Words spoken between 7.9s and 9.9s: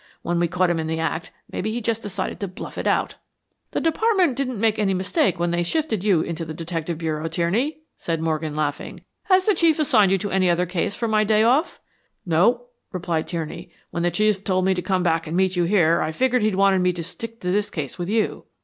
said Morgan, laughing. "Has the Chief